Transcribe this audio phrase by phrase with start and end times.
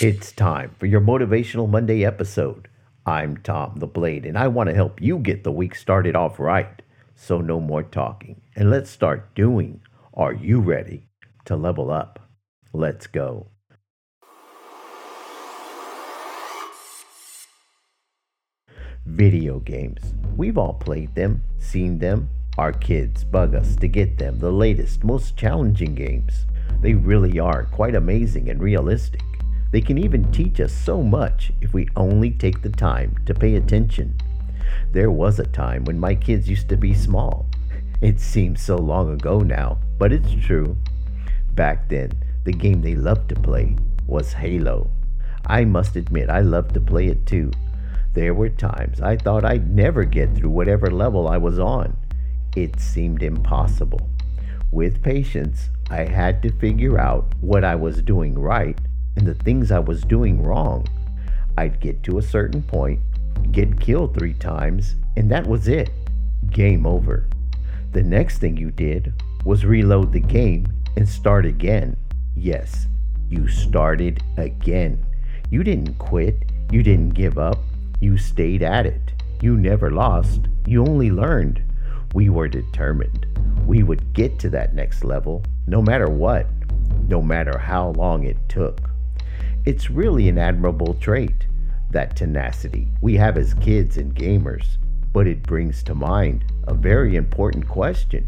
[0.00, 2.68] It's time for your Motivational Monday episode.
[3.06, 6.40] I'm Tom the Blade, and I want to help you get the week started off
[6.40, 6.82] right.
[7.14, 9.82] So, no more talking, and let's start doing.
[10.12, 11.06] Are you ready
[11.44, 12.28] to level up?
[12.72, 13.46] Let's go.
[19.06, 20.14] Video games.
[20.36, 22.30] We've all played them, seen them.
[22.58, 26.46] Our kids bug us to get them the latest, most challenging games.
[26.80, 29.22] They really are quite amazing and realistic.
[29.74, 33.56] They can even teach us so much if we only take the time to pay
[33.56, 34.14] attention.
[34.92, 37.46] There was a time when my kids used to be small.
[38.00, 40.76] It seems so long ago now, but it's true.
[41.56, 42.12] Back then,
[42.44, 43.74] the game they loved to play
[44.06, 44.92] was Halo.
[45.44, 47.50] I must admit, I loved to play it too.
[48.12, 51.96] There were times I thought I'd never get through whatever level I was on.
[52.54, 54.08] It seemed impossible.
[54.70, 58.78] With patience, I had to figure out what I was doing right
[59.16, 60.86] and the things I was doing wrong.
[61.56, 63.00] I'd get to a certain point,
[63.52, 65.90] get killed three times, and that was it.
[66.50, 67.28] Game over.
[67.92, 69.12] The next thing you did
[69.44, 71.96] was reload the game and start again.
[72.34, 72.86] Yes,
[73.28, 75.04] you started again.
[75.50, 76.50] You didn't quit.
[76.70, 77.58] You didn't give up.
[78.00, 79.12] You stayed at it.
[79.40, 80.48] You never lost.
[80.66, 81.62] You only learned.
[82.14, 83.26] We were determined.
[83.66, 86.46] We would get to that next level no matter what,
[87.08, 88.90] no matter how long it took.
[89.66, 91.46] It's really an admirable trait,
[91.90, 94.76] that tenacity we have as kids and gamers,
[95.10, 98.26] but it brings to mind a very important question.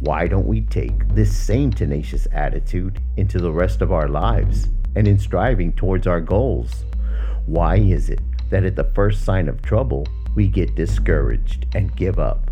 [0.00, 5.06] Why don't we take this same tenacious attitude into the rest of our lives and
[5.06, 6.84] in striving towards our goals?
[7.46, 12.18] Why is it that at the first sign of trouble, we get discouraged and give
[12.18, 12.50] up?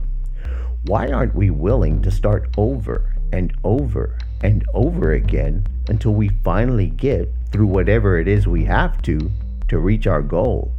[0.85, 6.91] Why aren't we willing to start over and over and over again until we finally
[6.91, 9.31] get through whatever it is we have to
[9.69, 10.73] to reach our goal?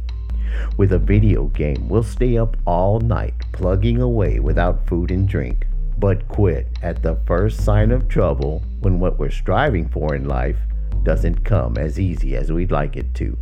[0.76, 5.66] With a video game, we'll stay up all night plugging away without food and drink
[6.00, 10.56] but quit at the first sign of trouble when what we're striving for in life
[11.02, 13.36] doesn't come as easy as we'd like it to.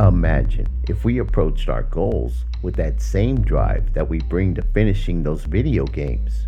[0.00, 5.22] Imagine if we approached our goals with that same drive that we bring to finishing
[5.22, 6.46] those video games.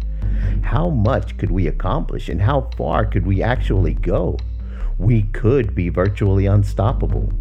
[0.63, 4.37] How much could we accomplish and how far could we actually go?
[5.01, 7.33] We could be virtually unstoppable.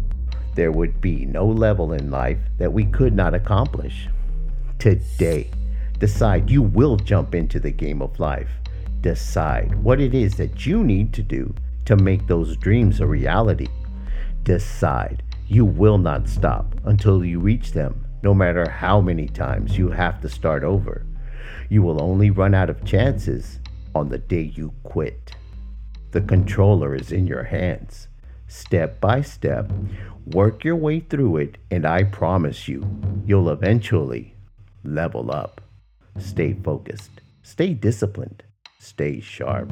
[0.56, 4.08] There would be no level in life that we could not accomplish.
[4.78, 5.50] Today,
[6.00, 8.48] Decide you will jump into the game of life.
[9.02, 11.54] Decide what it is that you need to do
[11.84, 13.68] to make those dreams a reality.
[14.42, 19.90] Decide you will not stop until you reach them, no matter how many times you
[19.90, 21.04] have to start over.
[21.68, 23.60] You will only run out of chances
[23.94, 25.36] on the day you quit.
[26.12, 28.08] The controller is in your hands.
[28.48, 29.70] Step by step,
[30.26, 32.84] work your way through it, and I promise you,
[33.24, 34.34] you'll eventually
[34.82, 35.60] level up.
[36.18, 38.42] Stay focused, stay disciplined,
[38.80, 39.70] stay sharp.